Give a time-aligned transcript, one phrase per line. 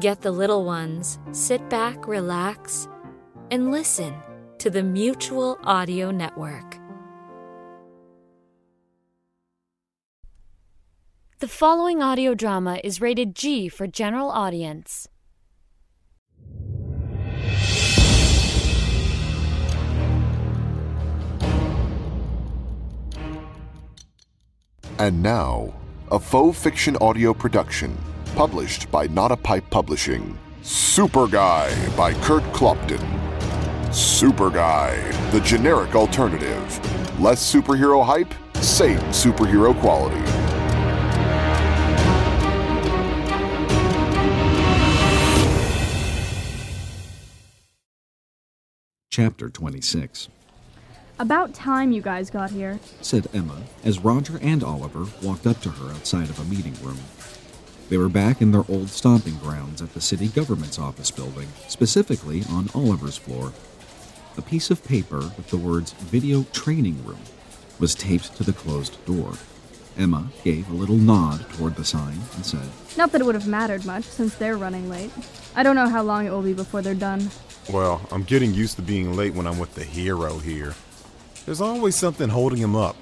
[0.00, 2.88] Get the little ones, sit back, relax,
[3.50, 4.14] and listen
[4.56, 6.78] to the Mutual Audio Network.
[11.40, 15.06] The following audio drama is rated G for general audience.
[24.98, 25.74] And now,
[26.10, 27.98] a faux fiction audio production
[28.40, 30.38] published by Not a Pipe Publishing.
[30.62, 33.04] Super Guy by Kurt Clopton.
[33.92, 34.96] Super Guy,
[35.30, 37.20] the generic alternative.
[37.20, 40.16] Less superhero hype, same superhero quality.
[49.10, 50.30] Chapter 26
[51.18, 52.80] About time you guys got here.
[53.02, 57.00] said Emma as Roger and Oliver walked up to her outside of a meeting room.
[57.90, 62.44] They were back in their old stomping grounds at the city government's office building, specifically
[62.48, 63.52] on Oliver's floor.
[64.38, 67.18] A piece of paper with the words Video Training Room
[67.80, 69.32] was taped to the closed door.
[69.98, 73.48] Emma gave a little nod toward the sign and said, Not that it would have
[73.48, 75.10] mattered much since they're running late.
[75.56, 77.28] I don't know how long it will be before they're done.
[77.72, 80.76] Well, I'm getting used to being late when I'm with the hero here.
[81.44, 82.94] There's always something holding him up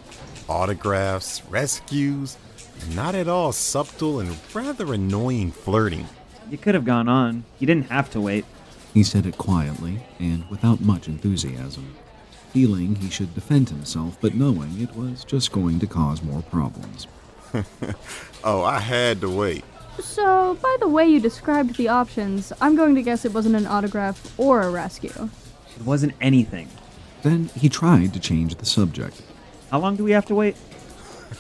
[0.49, 2.48] autographs, rescues, and
[2.95, 6.07] not at all subtle and rather annoying flirting.
[6.51, 7.45] You could have gone on.
[7.59, 8.45] You didn't have to wait.
[8.95, 11.95] He said it quietly and without much enthusiasm,
[12.53, 17.07] feeling he should defend himself, but knowing it was just going to cause more problems.
[18.45, 19.65] Oh, I had to wait.
[19.99, 23.67] So, by the way you described the options, I'm going to guess it wasn't an
[23.67, 25.29] autograph or a rescue.
[25.77, 26.69] It wasn't anything.
[27.23, 29.21] Then he tried to change the subject.
[29.73, 30.57] How long do we have to wait?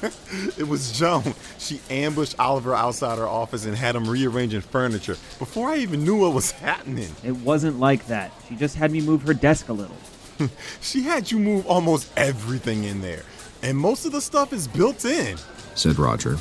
[0.58, 1.34] It was Joan.
[1.58, 6.16] She ambushed Oliver outside her office and had him rearranging furniture before I even knew
[6.16, 7.10] what was happening.
[7.24, 8.32] It wasn't like that.
[8.48, 9.96] She just had me move her desk a little.
[10.80, 13.22] She had you move almost everything in there,
[13.62, 15.36] and most of the stuff is built in.
[15.74, 16.38] said Roger.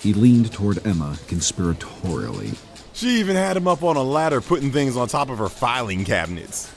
[0.00, 2.56] He leaned toward Emma conspiratorially.
[2.94, 6.04] She even had him up on a ladder putting things on top of her filing
[6.04, 6.72] cabinets.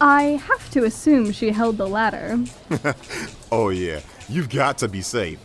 [0.00, 2.38] I have to assume she held the ladder.
[3.54, 4.00] Oh, yeah,
[4.30, 5.38] you've got to be safe.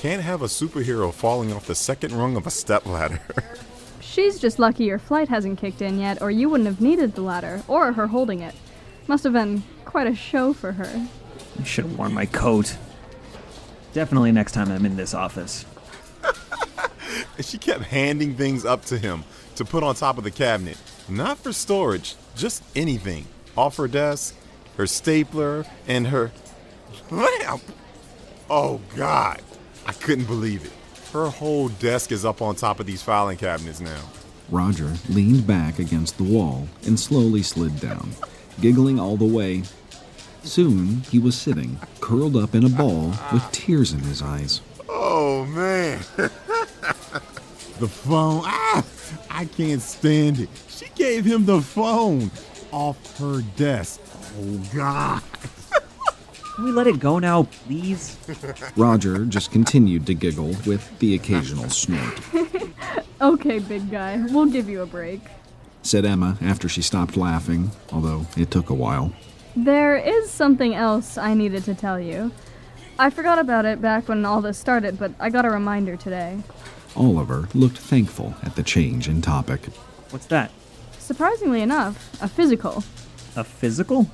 [0.00, 3.20] Can't have a superhero falling off the second rung of a stepladder.
[4.00, 7.20] She's just lucky your flight hasn't kicked in yet, or you wouldn't have needed the
[7.20, 8.54] ladder, or her holding it.
[9.08, 11.06] Must have been quite a show for her.
[11.58, 12.78] I should have worn my coat.
[13.92, 15.66] Definitely next time I'm in this office.
[17.42, 19.24] she kept handing things up to him
[19.56, 20.78] to put on top of the cabinet.
[21.10, 23.26] Not for storage, just anything.
[23.54, 24.34] Off her desk,
[24.78, 26.32] her stapler, and her
[27.10, 27.64] lamp.
[28.48, 29.42] Oh, God.
[29.90, 30.70] I couldn't believe it.
[31.12, 34.00] Her whole desk is up on top of these filing cabinets now.
[34.48, 38.12] Roger leaned back against the wall and slowly slid down,
[38.60, 39.64] giggling all the way.
[40.44, 44.60] Soon he was sitting, curled up in a ball, with tears in his eyes.
[44.88, 45.98] Oh, man.
[47.80, 48.42] the phone.
[48.44, 48.84] Ah,
[49.28, 50.50] I can't stand it.
[50.68, 52.30] She gave him the phone
[52.70, 54.00] off her desk.
[54.38, 55.22] Oh, God.
[56.60, 58.18] Can we let it go now, please?
[58.76, 62.20] Roger just continued to giggle with the occasional snort.
[63.22, 65.20] Okay, big guy, we'll give you a break.
[65.82, 69.12] Said Emma after she stopped laughing, although it took a while.
[69.54, 72.30] There is something else I needed to tell you.
[72.98, 76.42] I forgot about it back when all this started, but I got a reminder today.
[76.96, 79.66] Oliver looked thankful at the change in topic.
[80.10, 80.50] What's that?
[80.98, 82.84] Surprisingly enough, a physical.
[83.36, 84.10] A physical?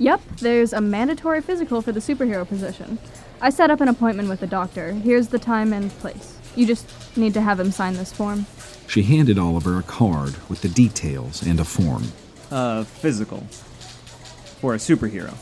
[0.00, 2.98] Yep, there's a mandatory physical for the superhero position.
[3.40, 4.92] I set up an appointment with the doctor.
[4.92, 6.36] Here's the time and place.
[6.54, 8.46] You just need to have him sign this form.
[8.86, 12.04] She handed Oliver a card with the details and a form.
[12.50, 13.40] Uh, physical.
[14.60, 15.34] For a superhero.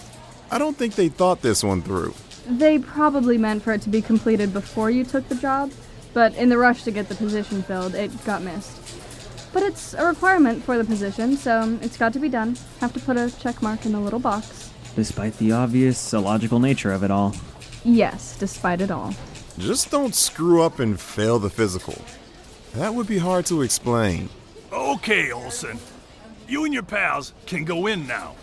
[0.50, 2.14] I don't think they thought this one through.
[2.47, 5.70] They probably meant for it to be completed before you took the job,
[6.14, 8.81] but in the rush to get the position filled, it got missed.
[9.53, 12.57] But it's a requirement for the position, so it's got to be done.
[12.81, 14.71] Have to put a check mark in the little box.
[14.95, 17.35] Despite the obvious illogical nature of it all.
[17.85, 19.15] Yes, despite it all.
[19.59, 22.03] Just don't screw up and fail the physical.
[22.75, 24.29] That would be hard to explain.
[24.73, 25.79] Okay, Olson.
[26.49, 28.35] You and your pals can go in now.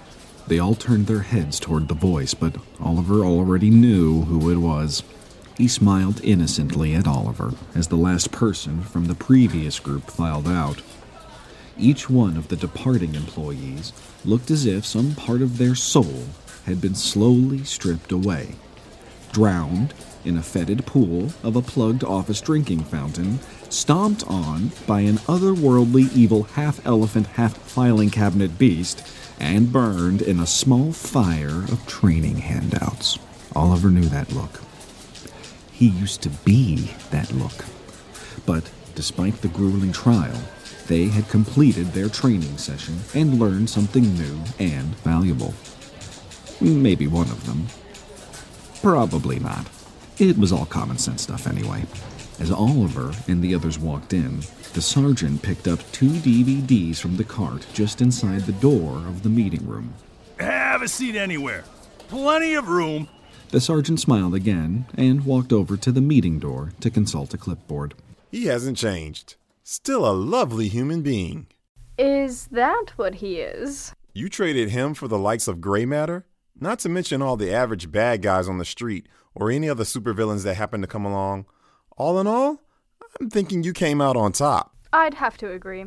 [0.48, 5.04] They all turned their heads toward the voice, but Oliver already knew who it was.
[5.58, 10.82] He smiled innocently at Oliver as the last person from the previous group filed out.
[11.78, 13.94] Each one of the departing employees
[14.26, 16.26] looked as if some part of their soul
[16.66, 18.56] had been slowly stripped away.
[19.32, 19.94] Drowned
[20.26, 23.40] in a fetid pool of a plugged office drinking fountain,
[23.70, 29.06] stomped on by an otherworldly evil half elephant, half filing cabinet beast,
[29.40, 33.20] and burned in a small fire of training handouts.
[33.56, 34.62] Oliver knew that look.
[35.74, 37.66] He used to be that look.
[38.46, 40.40] But despite the grueling trial,
[40.88, 45.54] they had completed their training session and learned something new and valuable.
[46.62, 47.68] Maybe one of them.
[48.82, 49.68] Probably not.
[50.20, 51.86] It was all common sense stuff anyway.
[52.40, 54.42] As Oliver and the others walked in,
[54.74, 59.30] the sergeant picked up two DVDs from the cart just inside the door of the
[59.30, 59.94] meeting room.
[60.40, 61.64] Have a seat anywhere.
[62.10, 63.08] Plenty of room.
[63.54, 67.94] The sergeant smiled again and walked over to the meeting door to consult a clipboard.
[68.32, 69.36] He hasn't changed.
[69.64, 71.46] Still a lovely human being.
[71.96, 73.94] Is that what he is?
[74.12, 76.26] You traded him for the likes of Gray Matter?
[76.60, 79.06] Not to mention all the average bad guys on the street
[79.36, 81.46] or any other supervillains that happen to come along.
[81.96, 82.60] All in all,
[83.22, 84.76] I'm thinking you came out on top.
[84.92, 85.86] I'd have to agree.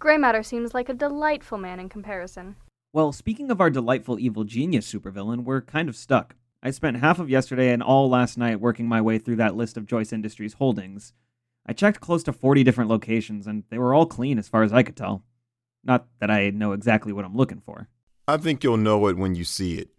[0.00, 2.56] Grey Matter seems like a delightful man in comparison.
[2.92, 6.34] Well, speaking of our delightful evil genius supervillain, we're kind of stuck.
[6.66, 9.76] I spent half of yesterday and all last night working my way through that list
[9.76, 11.12] of Joyce Industries holdings.
[11.66, 14.72] I checked close to 40 different locations, and they were all clean as far as
[14.72, 15.24] I could tell.
[15.84, 17.90] Not that I know exactly what I'm looking for.
[18.26, 19.90] I think you'll know it when you see it.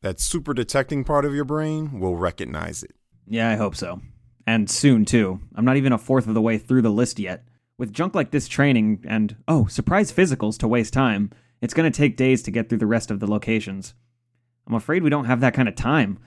[0.00, 2.94] That super detecting part of your brain will recognize it.
[3.26, 4.00] Yeah, I hope so.
[4.46, 5.40] And soon, too.
[5.56, 7.48] I'm not even a fourth of the way through the list yet.
[7.78, 11.30] With junk like this training and, oh, surprise physicals to waste time,
[11.60, 13.94] it's going to take days to get through the rest of the locations.
[14.66, 16.18] I'm afraid we don't have that kind of time.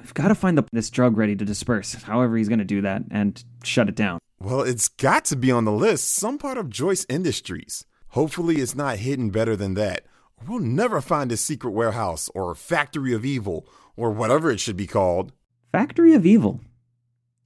[0.00, 2.80] We've got to find the, this drug ready to disperse, however he's going to do
[2.82, 4.18] that, and shut it down.
[4.40, 7.84] Well, it's got to be on the list, some part of Joyce Industries.
[8.08, 10.04] Hopefully, it's not hidden better than that.
[10.46, 13.66] We'll never find a secret warehouse or factory of evil
[13.96, 15.32] or whatever it should be called.
[15.70, 16.60] Factory of Evil.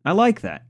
[0.04, 0.62] I like that.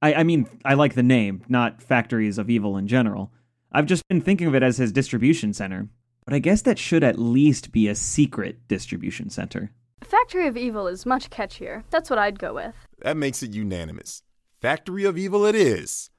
[0.00, 3.32] I, I mean, I like the name, not Factories of Evil in general.
[3.72, 5.88] I've just been thinking of it as his distribution center.
[6.24, 9.72] But I guess that should at least be a secret distribution center.
[10.02, 11.84] Factory of Evil is much catchier.
[11.90, 12.74] That's what I'd go with.
[13.00, 14.22] That makes it unanimous.
[14.60, 16.10] Factory of Evil it is.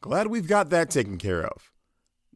[0.00, 1.72] Glad we've got that taken care of.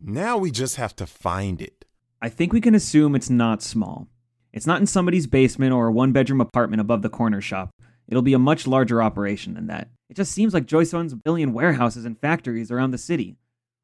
[0.01, 1.85] Now we just have to find it.
[2.21, 4.09] I think we can assume it's not small.
[4.53, 7.71] It's not in somebody's basement or a one bedroom apartment above the corner shop.
[8.09, 9.89] It'll be a much larger operation than that.
[10.11, 13.37] It just seems like Joyce owns a billion warehouses and factories around the city.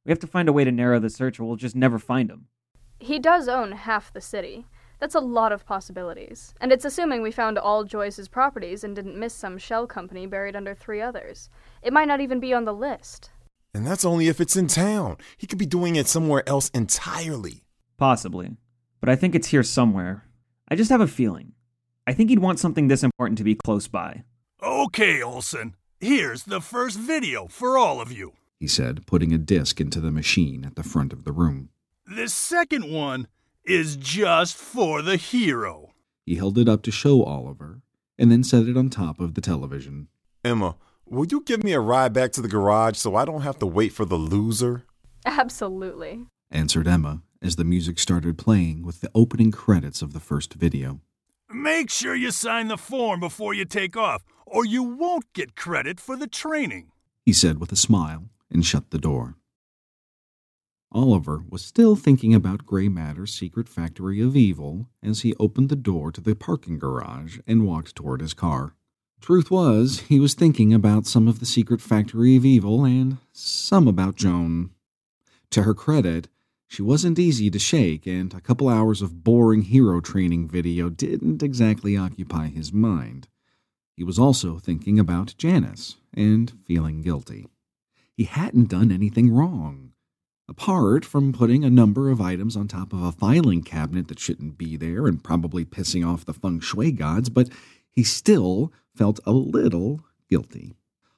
[0.04, 2.30] We have to find a way to narrow the search or we'll just never find
[2.30, 2.48] him.
[3.00, 4.66] He does own half the city.
[4.98, 6.54] That's a lot of possibilities.
[6.60, 10.56] And it's assuming we found all Joyce's properties and didn't miss some shell company buried
[10.56, 11.48] under three others.
[11.82, 13.30] It might not even be on the list.
[13.72, 15.18] And that's only if it's in town.
[15.36, 17.62] He could be doing it somewhere else entirely.
[17.96, 18.56] Possibly.
[19.00, 20.24] But I think it's here somewhere.
[20.68, 21.52] I just have a feeling.
[22.06, 24.24] I think he'd want something this important to be close by.
[24.60, 25.76] Okay, Olson.
[26.00, 28.32] Here's the first video for all of you.
[28.58, 31.68] He said, putting a disc into the machine at the front of the room.
[32.10, 33.28] The second one
[33.66, 35.90] is just for the hero.
[36.24, 37.82] He held it up to show Oliver,
[38.18, 40.08] and then set it on top of the television.
[40.42, 43.58] Emma, will you give me a ride back to the garage so I don't have
[43.58, 44.86] to wait for the loser?
[45.26, 46.24] Absolutely.
[46.50, 51.00] Answered Emma as the music started playing with the opening credits of the first video.
[51.50, 56.00] Make sure you sign the form before you take off, or you won't get credit
[56.00, 56.90] for the training.
[57.26, 59.34] He said with a smile and shut the door.
[60.90, 65.76] Oliver was still thinking about Grey Matter's secret factory of evil as he opened the
[65.76, 68.74] door to the parking garage and walked toward his car.
[69.20, 73.86] Truth was, he was thinking about some of the secret factory of evil and some
[73.86, 74.70] about Joan.
[75.50, 76.28] To her credit,
[76.66, 81.42] she wasn't easy to shake, and a couple hours of boring hero training video didn't
[81.42, 83.28] exactly occupy his mind.
[83.96, 87.46] He was also thinking about Janice and feeling guilty.
[88.14, 89.92] He hadn't done anything wrong.
[90.48, 94.56] Apart from putting a number of items on top of a filing cabinet that shouldn't
[94.56, 97.50] be there and probably pissing off the feng shui gods, but
[97.90, 100.00] he still felt a little
[100.30, 100.74] guilty.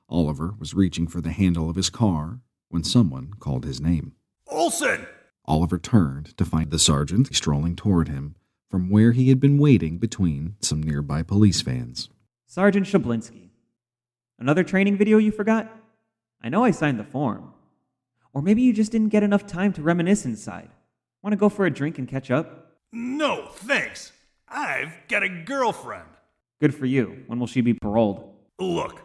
[0.08, 4.14] Oliver was reaching for the handle of his car when someone called his name.
[4.48, 5.06] Olson!
[5.44, 8.34] Oliver turned to find the sergeant strolling toward him
[8.68, 12.08] from where he had been waiting between some nearby police vans.
[12.46, 13.50] Sergeant Shablinski.
[14.40, 15.70] Another training video you forgot?
[16.42, 17.52] I know I signed the form.
[18.32, 20.70] Or maybe you just didn't get enough time to reminisce inside.
[21.22, 22.76] Want to go for a drink and catch up?
[22.92, 24.12] No, thanks.
[24.48, 26.08] I've got a girlfriend.
[26.60, 27.24] Good for you.
[27.26, 28.34] When will she be paroled?
[28.58, 29.02] Look,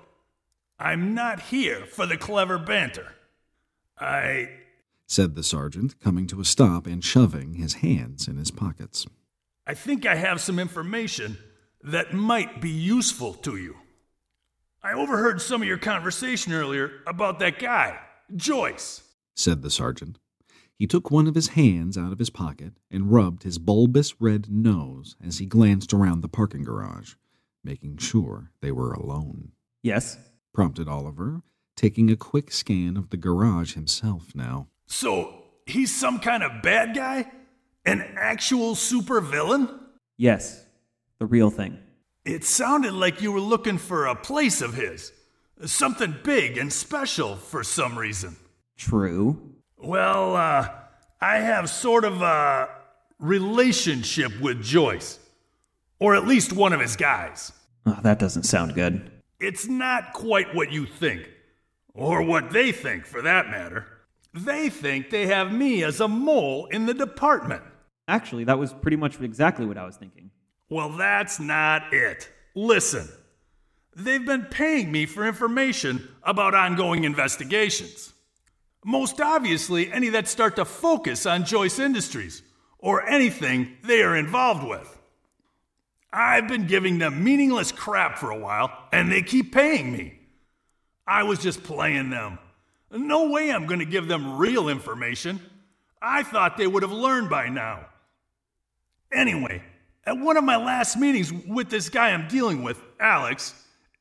[0.80, 3.14] I'm not here for the clever banter.
[3.98, 4.50] I.
[5.08, 9.06] said the sergeant, coming to a stop and shoving his hands in his pockets.
[9.66, 11.38] I think I have some information
[11.84, 13.76] that might be useful to you.
[14.84, 18.00] I overheard some of your conversation earlier about that guy,
[18.36, 19.02] Joyce,
[19.36, 20.18] said the sergeant.
[20.78, 24.52] He took one of his hands out of his pocket and rubbed his bulbous red
[24.52, 27.14] nose as he glanced around the parking garage,
[27.64, 29.52] making sure they were alone.
[29.84, 30.18] Yes,
[30.54, 31.44] prompted Oliver,
[31.76, 34.68] taking a quick scan of the garage himself now.
[34.88, 37.32] So, he's some kind of bad guy?
[37.86, 39.80] An actual supervillain?
[40.18, 40.66] Yes,
[41.20, 41.80] the real thing.
[42.26, 45.12] It sounded like you were looking for a place of his.
[45.64, 48.36] Something big and special for some reason.
[48.78, 49.56] True.
[49.78, 50.70] Well, uh,
[51.22, 52.70] I have sort of a
[53.20, 55.20] relationship with Joyce.
[56.00, 57.54] Or at least one of his guys.
[57.86, 59.12] Oh, that doesn't sound good.
[59.40, 61.30] It's not quite what you think.
[61.94, 63.88] Or what they think, for that matter.
[64.34, 67.64] They think they have me as a mole in the department.
[68.08, 70.32] Actually, that was pretty much exactly what I was thinking.
[70.70, 72.30] Well, that's not it.
[72.54, 73.08] Listen,
[73.96, 78.14] they've been paying me for information about ongoing investigations.
[78.88, 82.44] Most obviously, any that start to focus on Joyce Industries
[82.78, 85.00] or anything they are involved with.
[86.14, 90.20] I've been giving them meaningless crap for a while, and they keep paying me.
[91.08, 92.38] I was just playing them.
[92.92, 95.42] No way I'm going to give them real information.
[96.00, 97.88] I thought they would have learned by now.
[99.12, 99.64] Anyway,
[100.06, 103.56] at one of my last meetings with this guy I'm dealing with, Alex,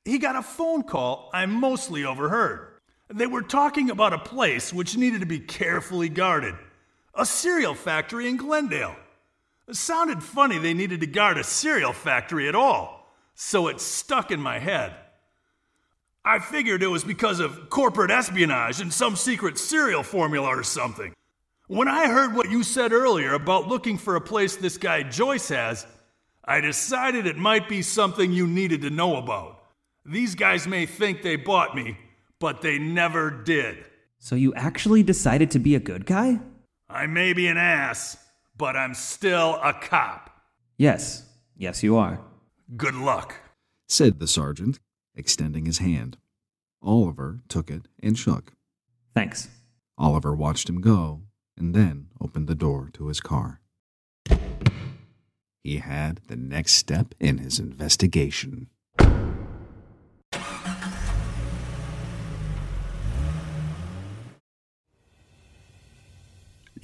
[0.04, 2.73] he got a phone call I mostly overheard.
[3.08, 6.54] They were talking about a place which needed to be carefully guarded
[7.14, 8.96] a cereal factory in Glendale.
[9.68, 14.30] It sounded funny they needed to guard a cereal factory at all, so it stuck
[14.30, 14.94] in my head.
[16.24, 21.12] I figured it was because of corporate espionage and some secret cereal formula or something.
[21.66, 25.48] When I heard what you said earlier about looking for a place this guy Joyce
[25.48, 25.86] has,
[26.44, 29.62] I decided it might be something you needed to know about.
[30.04, 31.96] These guys may think they bought me,
[32.44, 33.86] but they never did.
[34.18, 36.40] So you actually decided to be a good guy?
[36.90, 38.18] I may be an ass,
[38.54, 40.28] but I'm still a cop.
[40.76, 41.24] Yes,
[41.56, 42.20] yes, you are.
[42.76, 43.36] Good luck,
[43.88, 44.78] said the sergeant,
[45.14, 46.18] extending his hand.
[46.82, 48.52] Oliver took it and shook.
[49.14, 49.48] Thanks.
[49.96, 51.22] Oliver watched him go
[51.56, 53.62] and then opened the door to his car.
[55.62, 58.68] He had the next step in his investigation.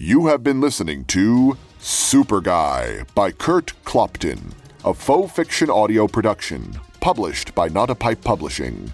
[0.03, 6.81] You have been listening to Super Guy by Kurt Clopton, a faux fiction audio production
[7.01, 8.91] published by Not a Pipe Publishing.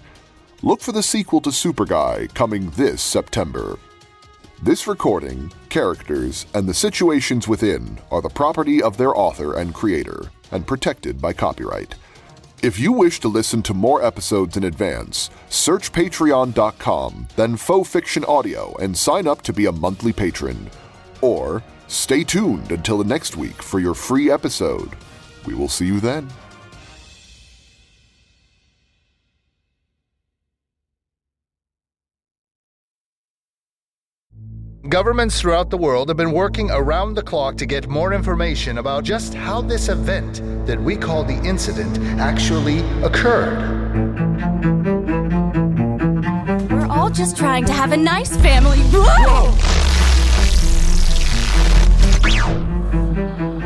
[0.63, 3.79] Look for the sequel to Super Guy coming this September.
[4.61, 10.23] This recording, characters, and the situations within are the property of their author and creator
[10.51, 11.95] and protected by copyright.
[12.61, 18.25] If you wish to listen to more episodes in advance, search patreon.com, then Faux Fiction
[18.25, 20.69] Audio, and sign up to be a monthly patron.
[21.21, 24.95] Or stay tuned until the next week for your free episode.
[25.45, 26.29] We will see you then.
[34.89, 39.03] Governments throughout the world have been working around the clock to get more information about
[39.03, 43.57] just how this event that we call the incident actually occurred.
[46.71, 48.77] We're all just trying to have a nice family.
[48.93, 49.66] Whoa!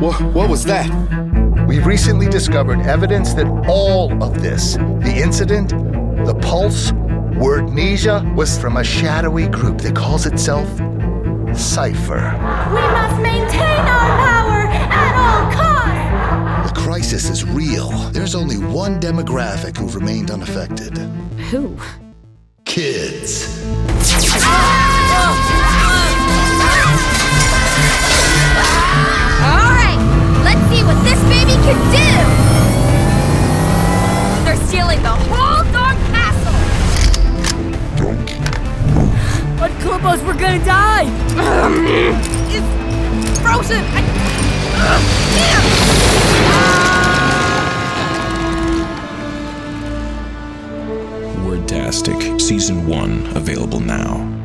[0.02, 0.90] What, what was that?
[1.68, 5.70] We recently discovered evidence that all of this, the incident,
[6.26, 10.68] the pulse, word wordnesia, was from a shadowy group that calls itself
[11.56, 12.34] Cypher.
[12.74, 16.72] We must maintain our power at all costs!
[16.72, 17.92] The crisis is real.
[18.10, 20.98] There's only one demographic who've remained unaffected
[21.52, 21.78] Who?
[22.66, 23.62] kids.
[29.42, 29.61] Alright, let's see
[30.92, 32.12] what this baby can do!
[34.44, 36.58] They're stealing the whole darn castle!
[39.58, 41.06] But Klipos, we're gonna die!
[42.52, 43.84] it's frozen!
[43.86, 44.02] I...
[51.46, 54.41] Wordtastic Season 1 available now.